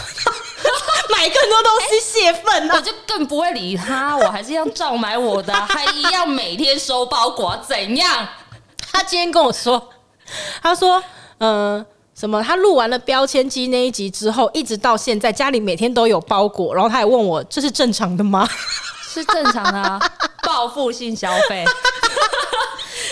[1.11, 8.27] 买更多东西泄愤呢，我就更不会理他，我还是要照买我的，还一样每天收包裹，怎样？
[8.91, 9.89] 他今天跟我说，
[10.61, 11.01] 他说，
[11.39, 12.41] 嗯、什么？
[12.43, 18.47] 他录完了标签机那一集之后，一直到现在家里每天都有包裹，然后他还问我，这是正常的吗？
[19.13, 19.99] 是正常的啊，
[20.43, 21.65] 报复性消费。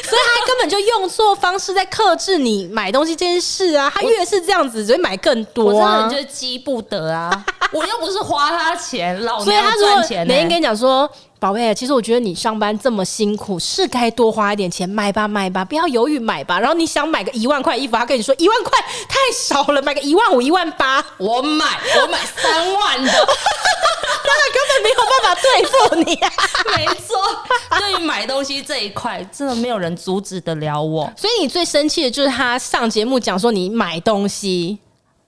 [0.10, 3.92] 所以他根本就用错方式在克制你买东西这件事啊！
[3.94, 6.04] 他越是这样子，只会买更多啊！
[6.04, 7.46] 我真的就积不得啊！
[7.72, 10.26] 我又不是花他钱，老所以他赚钱、欸。
[10.26, 11.08] 每天跟你讲说，
[11.40, 16.60] 宝贝，其实我觉得你上班这么辛苦，是该多花一点钱，买吧买吧，不要犹豫买吧。
[16.60, 18.72] 然后你想买个一万块衣服，他跟你说一万块
[19.08, 21.66] 太少了，买个一万五、一万八，我买
[22.02, 23.12] 我买三万的。
[24.22, 26.32] 他根本没有办法对付你啊！
[28.40, 31.12] 东西这一块，真的没有人阻止得了我。
[31.18, 34.80] 所以你最生气的就是他上节目讲说你买东西，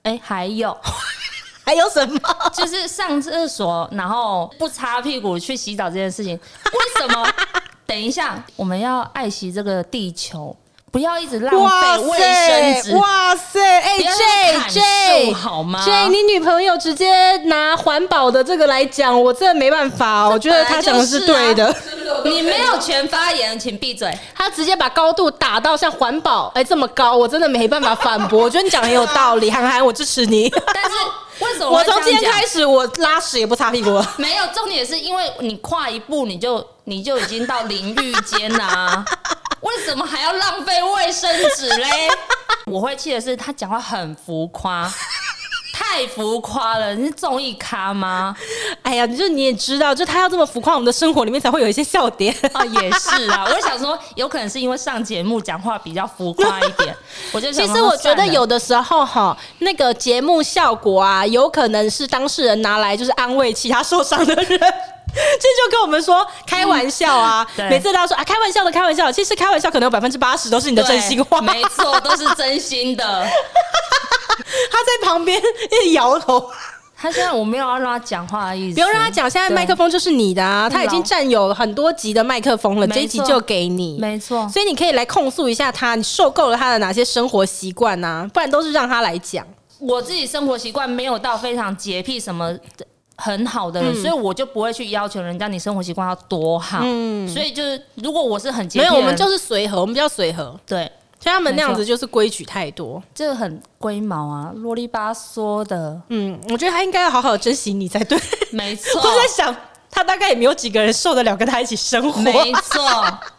[0.04, 0.74] 哎，还有
[1.62, 2.18] 还有什么？
[2.54, 7.28] 就是上厕所然后不擦屁股去洗澡这件事情，为什么？
[7.84, 10.56] 等一下，我们要爱惜这个地球。
[10.92, 12.94] 不要一直浪费卫生纸！
[12.96, 20.28] 哇塞，哎、欸、，J J 好吗？J，你女朋友直接拿环保的这个来讲，我真的没办法。
[20.28, 21.74] 我觉得她讲的是对的。
[22.26, 24.12] 你没有权发言，请闭嘴。
[24.36, 28.42] 她直接把高度打到像环保哎、欸、这么高，我真的没办法反驳。
[28.42, 30.50] 我觉得你讲的很有道理，涵涵，我支持你。
[30.50, 30.90] 但是
[31.42, 34.14] 为什么我 从今天开始我拉屎也不擦屁股了？
[34.18, 39.02] 没有，重点是因为你跨一步你就你就已经到淋浴间啦。
[39.62, 41.86] 为什么还要浪费卫生纸嘞？
[42.66, 44.88] 我会气的是他讲话很浮夸，
[45.72, 46.94] 太浮夸了。
[46.94, 48.36] 你是综艺咖吗？
[48.82, 52.64] 哎呀，就你也知道，就他要这么浮夸，我们的生活里面才会有一些笑点啊、 哦。
[52.64, 56.94] 也是啊，我想说，有可能是因为上节目讲话比较浮夸一点。
[57.32, 64.60] 我就其实我觉得有的时候哈，那个节目效果啊，有可能是当事人拿来就是安慰其他受伤的人。
[65.40, 69.10] 这就跟我们说开玩笑啊，嗯、每次都要说啊，开玩笑的，开玩笑。
[69.12, 73.04] 其实开玩笑可能有百分之八十都是你的真心话，没错，都是真心的。
[74.34, 76.50] 他在旁边一直摇头。
[76.96, 79.28] 他现在我没有要让他讲话的意思，不用让他讲。
[79.28, 84.48] 现在麦克风就是你的啊，他已经占有很多集的麦克风了，这一集就给你，没错。
[84.48, 88.24] 所以你可以来控诉一下他，你受够了他的哪些生活习惯呐？
[88.32, 89.44] 不然都是让他来讲。
[89.80, 92.86] 我自己生活习惯没有到非常洁癖什么的。
[93.22, 96.80] 很好的人，嗯、所以我就不会去要求人家你生活习惯要多好。
[96.82, 100.58] 嗯，所以就是如果我是很没有，我们就是随和，我们比较随和。
[100.66, 106.00] 对，像他们那样子就是规矩太多，这个很龟毛啊，啰里吧嗦的。
[106.08, 108.18] 嗯，我觉得他应该要好好珍惜你才对。
[108.50, 109.54] 没错， 我在想，
[109.88, 112.20] 他大概也没有几个人受得了跟他一起生活。
[112.20, 112.82] 没错，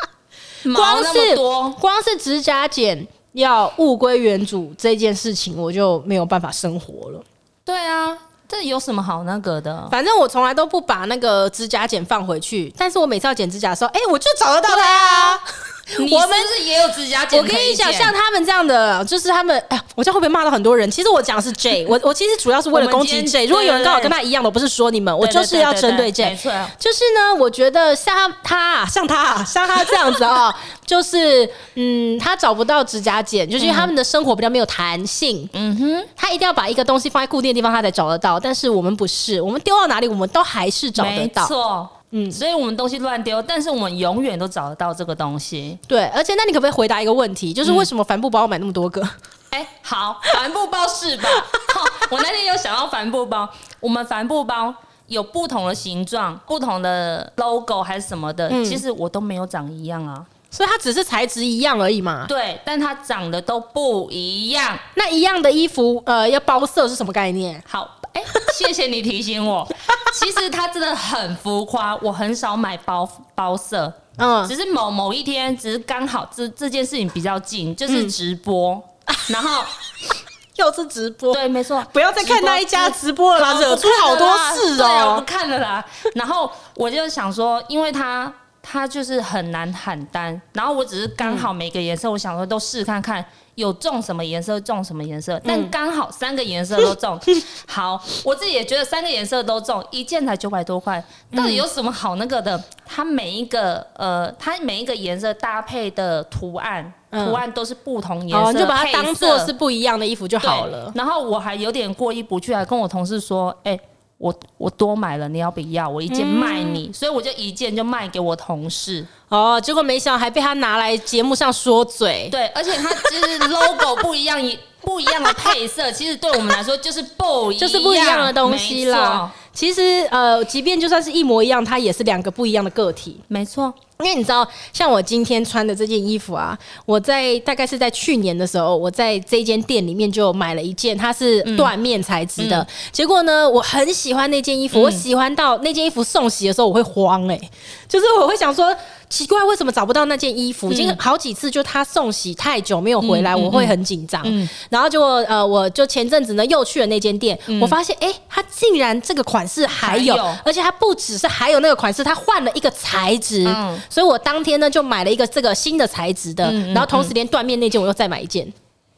[0.74, 1.36] 光是
[1.78, 7.22] 光是指甲剪要物归原主这件事情，我就没有办法生活了。
[7.65, 8.17] 对啊。
[8.53, 9.87] 这有什么好那个的？
[9.89, 15.39] 反正我从来都不把那个指甲剪放回去，但是我每次要剪指甲的时候，哎，我就找得到它。
[16.00, 20.89] 我们是也有指甲剪，我跟你讲，像他们这样的，就是他们，哎，我这样会不会骂到很多人？
[20.89, 23.46] 其实我讲的是 J， 我我其实主要是为了攻击 J。
[23.46, 26.30] 如果有人刚好跟他一样的，我不是说你们，我就是要针对 J。
[26.30, 30.54] 没错，就是呢，我觉得像他，像他，像他这样子啊，
[30.86, 35.48] 就是嗯，他找不到指甲剪，就是因为他们的生活比较没有弹性。
[35.54, 38.39] 嗯哼，他一定要把一个东西放在固定的地方，他才找得到。
[38.39, 41.43] 但是我们不是，我们丢到哪里，我们都还是找得到。
[41.43, 41.89] 没错。
[42.15, 45.78] 嗯，所以我们东西乱丢，但是我们永远都找得到这个东西。
[45.88, 49.02] 对，而且那你可不可以回答一个问题，就是为什么帆布包要买那么多个？
[49.49, 51.28] 哎、好，帆布包是吧？
[51.73, 53.49] 好，我那天有想到帆布包，
[53.80, 54.73] 我们帆布包
[55.08, 60.23] 有不同的形状、不同的 logo 还是什么的，嗯、其实我都没有长一样啊。
[60.52, 62.26] 所以它只是材质一样而已嘛。
[62.28, 64.78] 对，但它长得都不一样。
[64.93, 67.60] 那一样的衣服，呃，要包色是什么概念？
[67.67, 69.67] 好，哎、欸，谢谢你提醒我。
[70.13, 73.91] 其实它真的很浮夸，我很少买包包色。
[74.17, 79.63] 嗯，只是某某一天，只是刚好这这件事情比较近，就是直播，嗯、然后
[80.58, 81.34] 又是直播。
[81.34, 85.10] 对，没错，不要再看那一家直播了啦，惹出好多事哦、喔。
[85.10, 85.84] 我不看了啦。
[86.13, 97.19] 然后我就想说，因为他他就是很难喊单，然后我只是刚好每个颜色，我想说都试看看有中什么颜色中什么颜色，但刚好三个颜色都中。
[97.67, 101.03] 好，我自己也觉得三个颜色都中，一件才九百多块，
[101.35, 102.61] 到底有什么好那个的？
[102.85, 110.91] 它每一个呃，它每一个颜色搭配的图案，图案都是不同颜色，哦，你就把它当做是不一样的衣服就好了。
[110.95, 113.81] 然后我还有点过意不去，还跟我同事说，哎、欸。
[114.23, 115.89] 我我多买了，你要不要？
[115.89, 119.05] 我一件卖你，嗯、所以我就一件就卖给我同事。
[119.27, 122.29] 哦，结果没想到还被他拿来节目上说嘴。
[122.31, 124.39] 对，而且他就是 logo 不一样，
[124.79, 129.29] 不一样的配色，其实对我们来说就是不一样，就是不一样的东西了。
[129.51, 133.19] 其实呃，即便就算是一模一样，它也是两个不一样的个体。
[133.27, 133.73] 没错。
[133.99, 142.60] 因为你知道，像我今天穿的这件衣服啊，我在大概是在去年的时候，我在这间店里面就买了一件，它是缎面材质的。
[142.60, 147.49] 嗯嗯、结果呢，我很喜欢那件衣服，嗯、我喜欢到那件衣服送洗的时候，我会慌哎、欸，
[147.88, 148.75] 就是我会想说。
[149.10, 150.71] 奇怪，为什么找不到那件衣服？
[150.71, 154.23] 已经好几次，就他送洗太久没有回来，我会很紧张。
[154.71, 163.43] 然后就呃，我就前阵子呢又去了那间店，我发现哎，他竟然这个款式还有，而且它不只是还有那个款式，它换了一个材质。
[163.89, 168.52] 所以我当天呢就买了一个这个新的材质的，然后同时连缎面那件我又再买一件。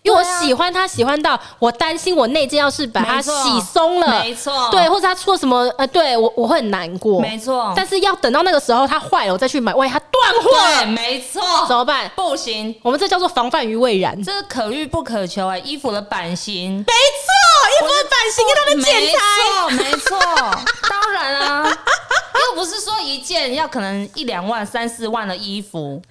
[0.04, 7.74] 因为我喜欢它，喜欢到我担心我那件要是把它洗松了，没错，对，或者它出了什么呃，对我我会很难过，没错。
[7.76, 12.08] 但是要等到那个时候它坏了，我再去买，万一它断货，对，没错，怎么办？
[12.16, 17.34] 不行，我们这叫做防范于未然，这是可遇不可求哎，衣服的版型，没错，
[17.74, 20.20] 衣服的版型跟它的剪裁，没错，
[20.88, 21.78] 当然啊。
[22.52, 26.02] 又不是说一件要可能一两万、三四万的衣服，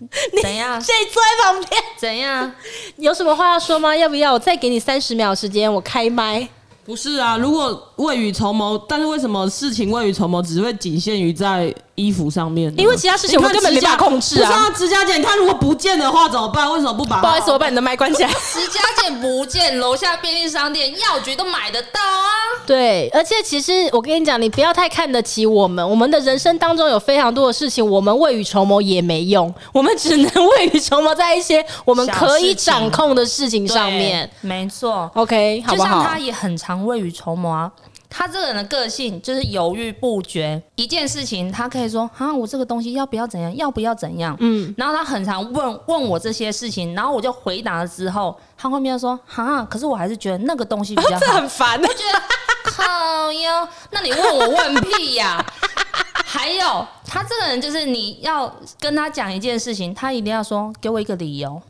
[0.43, 0.81] 怎样？
[0.81, 1.83] 谁坐在旁边？
[1.99, 2.53] 怎样？
[2.97, 3.95] 有什么话要说吗？
[3.97, 5.73] 要不要我再给你三十秒时间？
[5.73, 6.49] 我开麦。
[6.85, 12.73] 不是啊，如果未雨绸缪，但是为什么事情未雨绸缪只会仅限于在衣服上面？
[12.77, 14.47] 因为其他事情我们根本没办法控制啊。
[14.51, 16.71] 不是啊，指甲剪，它如果不见的话怎么办？
[16.73, 17.21] 为什么不把？
[17.21, 18.29] 不好意思，我把你的麦关起来。
[18.29, 22.29] 指甲剪不见，楼下便利商店、药局都买得到啊。
[22.67, 25.89] 对，而且其实我跟你讲，你不要太看得起我们。
[25.89, 34.29] 我们的人生当中有非常多的事情，我们未雨绸缪也没用，我们只能未雨绸缪在一些我们可以掌控的事情上面。
[34.41, 35.89] 没错，OK，好不好？
[35.89, 37.71] 就像他也很常未雨绸缪啊。
[38.17, 52.23] 他这个人的个性就是犹豫不决，一件事情他可以说啊，我这个东西要不要怎样，要不要怎样，嗯，然后他很常问问我这些事情，然后我就回答了之后，他后面又说啊，可是我还是觉得那个东西比较好， 这很烦，我觉得
[52.63, 55.45] 靠哟，那你问我问屁呀？
[56.25, 61.61] 还有他这个人就是你要跟他讲一件事情，他一定要说给我一个理由，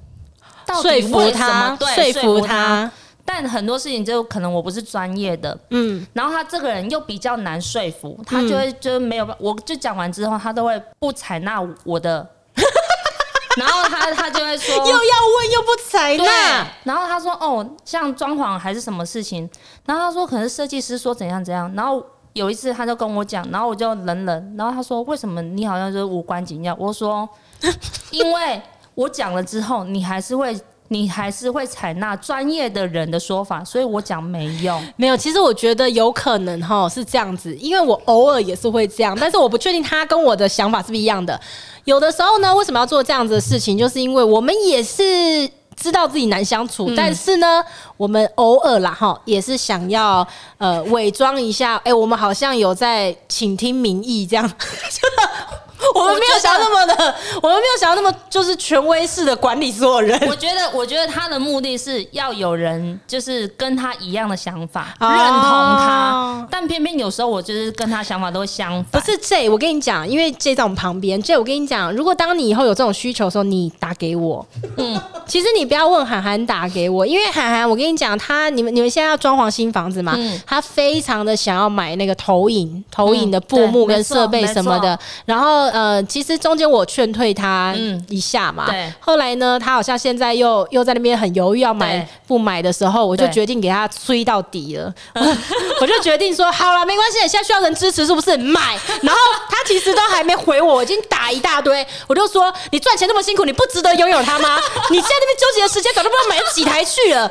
[0.67, 2.91] 到底说服他，对，说服他。
[3.27, 12.25] 但很多事情就可能我不是专业的，嗯，然后他这个人又比较难说服，他就会就没有，我就讲完之后，他都会不采纳我的，
[13.57, 19.49] 然后他他就会说又要问又不采纳，然后他说哦，像装潢还是什么事情，
[19.87, 26.75] 然后他说可能设计师说怎样怎样，然后有一次他就跟我讲，然后我就冷冷，然后他说为什么你好像就是无关紧要？
[26.79, 27.29] 我说
[28.13, 28.61] 因为
[28.95, 30.57] 我讲了之后，你还是会。
[30.89, 34.87] 你还是会采纳专业的人的说法，所以我讲没用。
[34.97, 41.41] 没有，其实我觉得有可能哈是这样子，因为我偶尔也是会这样，但是我不确定他跟我的想法是不是一样的。
[41.85, 47.63] 有的时候呢，为什么要做这样子的事情，就是因为我们也是知道自己难相处，嗯、但是呢，
[47.97, 50.27] 我们偶尔啦哈也是想要
[50.59, 54.49] 呃伪装一下，哎、欸，我们好像有在倾听民意这样。
[55.95, 60.19] 我们没有想到那么的，我们没有想到那么就是权威式的管理所有人。
[60.29, 66.47] 我觉得，我觉得他的目的是要有人就是跟他一样的想法，认同他。
[66.51, 69.01] 但偏偏有时候我就是跟他想法都相反。
[69.01, 71.21] 不是 J，我跟你讲，因为 J 在我们旁边。
[71.23, 74.47] J，我跟你讲，如果当你以后有这种需求的时候，你打给我。
[74.77, 85.74] 嗯，其实你不要问涵涵打给我，因为涵涵，我跟你讲，他你们你们现在要装潢新房子嘛，嗯、他非常的想要买那个投影投影的布幕跟设备什么的，然后。
[85.75, 87.75] 呃，其实中间我劝退他
[88.09, 88.93] 一下嘛，嗯、对。
[89.01, 94.95] 后来呢，他好像现在又又在那边很犹豫要买不买的时候，我就决定给他催到底了。
[95.81, 98.79] 我就决定说，好了，没关系，现在需要人支持，是不是买？
[99.03, 101.85] 然后他其实都还没回我，我已经打一大堆。
[102.07, 104.57] 我就说，你赚钱那么辛苦，你不值得拥有它吗？
[104.91, 107.29] 你现在那边纠结的时间，早就不知道买了几台去了。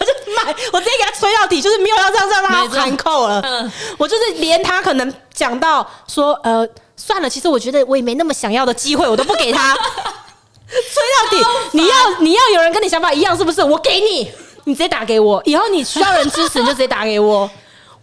[0.00, 3.40] 我就买，我直接给他催到底，就是没有要这样这样让他含扣了。
[3.44, 6.66] 嗯，我就是连他可能讲到说，呃。
[6.96, 9.74] 算了，其实我觉得我也没那么想要的机会，我都不给他。
[10.70, 13.64] 吹到底，你要你要有人跟你想法一样，是不是？
[13.64, 14.30] 我给你，
[14.62, 15.42] 你直接打给我。
[15.44, 17.50] 以后你需要人支持，你就直接打给我。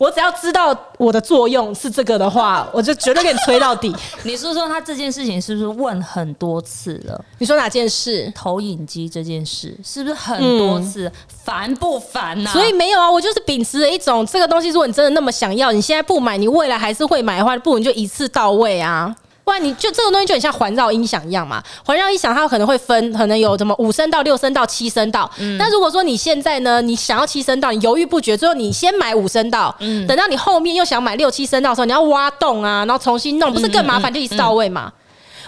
[0.01, 3.95] 我只要知道我的作用是这个的话， 我就绝对给你吹到底。
[4.25, 7.23] 你是说他这件事情是不是问很多次了？
[7.37, 8.33] 你说哪件事？
[8.33, 11.11] 投影机这件事是不是很多次？
[11.27, 12.51] 烦、嗯、不烦呐、啊？
[12.51, 19.15] 所以没有啊，我就是秉持了一种这个东西，如果你真的那么想要，你现在不买，你未来还是会买的话，不如你就一次到位啊。
[19.43, 25.29] 不然你就这个东西就很像环绕音响一样嘛，环绕音响它可能会分，可能有什么五声道、六声道、七声道。
[25.39, 25.57] 嗯。
[25.57, 30.05] 那如果说你现在呢，你想要七声道，你犹豫不决，最后你先买五声道，嗯。
[30.07, 34.13] 等到你后面又想买六七声道的时候，你要挖洞啊，然后重新弄，不是更麻烦？
[34.13, 34.91] 就一次到位嘛。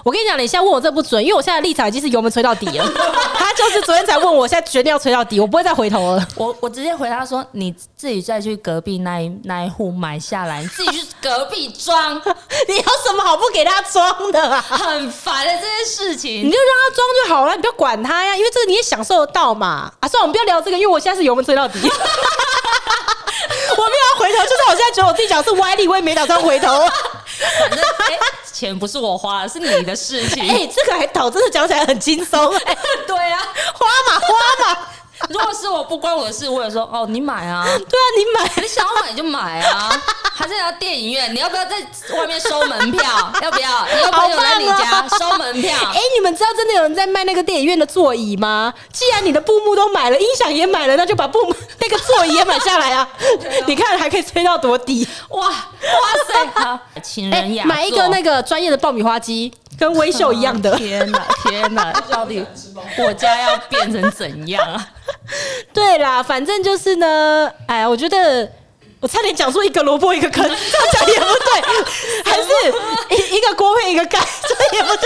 [0.03, 2.91] 我跟你讲，你现在问我这不准，因为我现在立场已经是油门吹到底了。
[3.35, 6.27] 他就是昨天才问我，现在决定要吹到底，我不会再回头了。
[6.35, 12.21] 我我直接回答说，你自己再去隔壁那一 那一户买下来，你自己去隔壁装。
[12.67, 14.61] 你有什么好不给他装的啊？
[14.61, 19.89] 很烦的这件事情，你就让他装就好了，你不要管他呀，因为这个你也享受得到嘛。
[20.01, 21.79] 啊，算了，我们不要聊这个，因为我现在是油门吹到底。
[21.79, 21.87] 我
[23.77, 26.67] 没有要回头，就算我现在觉得我自己讲是歪理，我也没打算回头。
[27.59, 28.19] 反正哎、欸，
[28.63, 30.41] 钱不是我花的，是你的事情。
[30.47, 32.55] 哎、欸，这个还倒真的讲起来很轻松。
[32.59, 33.39] 哎， 对啊，
[33.73, 34.87] 花嘛花嘛。
[35.29, 37.65] 如果是我不关我的事，我也说哦，你买啊。
[37.65, 39.89] 对啊，你买，你想要买就买啊。
[40.35, 41.33] 还是要电影院？
[41.33, 41.77] 你要不要在
[42.17, 43.03] 外面收门票？
[43.41, 43.85] 要不要？
[43.85, 45.77] 你要朋友来你家收门票？
[45.77, 48.73] 哎、欸，你们知道真的有人在卖那个电影院的座椅吗？
[48.91, 53.07] 既然你的布幕都买了，音响也买了，那就把布幕那个座椅也买下来啊！
[53.67, 55.07] 你看还可以吹到多低？
[55.29, 55.53] 哇哇
[56.27, 56.61] 塞！
[56.61, 59.53] 好，情人雅买一个那个专业的爆米花机，
[59.83, 60.73] 跟微秀一样的。
[60.79, 61.91] 天哪，天哪！
[62.09, 62.41] 到底
[62.97, 64.87] 我家要变成怎样啊？
[65.73, 68.49] 对啦，反正就是呢，哎呀，我觉得
[69.01, 71.61] 我差点讲出一个萝卜一个坑， 这样讲也不对，
[72.23, 72.47] 还是
[73.09, 74.17] 一一个锅配一个盖，
[74.47, 75.03] 这也不对，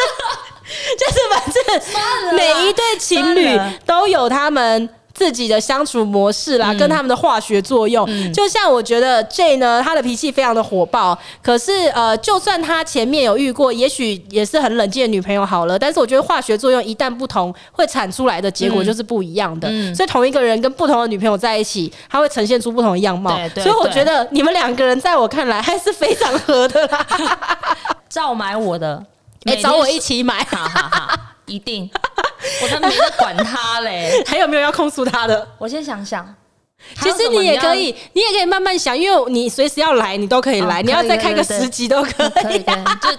[0.96, 4.88] 就是反正每一对情侣都有他们。
[5.18, 19.68] 自己的相处模式啦，跟他们的化学作用，嗯、就像我觉得 J 呢，他的脾气非常的火爆，可是呃，就算他前面有遇过，也许也是很冷静的女朋友好了，但是我觉得化学作用一旦不同，会产出来的结果就是不一样的。
[19.72, 23.36] 嗯、所以同一个人跟不同的女朋友在一起，他会呈现出不同的样貌。
[23.56, 27.08] 所以我觉得你们两个人在我看来还是非常合的啦。
[28.08, 29.04] 照买我的，
[29.46, 31.90] 哎、欸，找我一起买，哈哈哈，一定。
[32.62, 35.48] 我才没在管他嘞， 还有没有要控诉他的？
[35.58, 36.36] 我先想想。
[37.02, 40.84] 其实你也可以，你也可以慢慢想，因为你随时要来，你都可以来。
[40.84, 42.60] 你要再开个十集都可以。
[42.60, 43.10] 就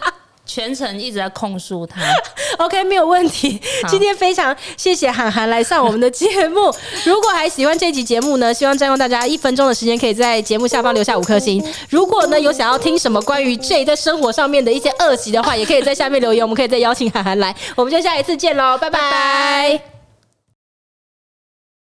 [0.48, 2.00] 全程一直在控诉他。
[2.58, 3.60] OK，没有问题。
[3.86, 6.74] 今天非常谢谢韩寒来上我们的节目。
[7.04, 11.62] 如果还喜欢这集节目呢，希望占用大家一分钟的时间，可以在节目下方留下五颗星。
[11.90, 17.54] 如果呢有想要听什么关于 J 在生活上面的一些恶习的话，也可以在下面留言，我们可以再邀请韩寒来。
[17.76, 19.97] 我们就下一次见喽，拜拜。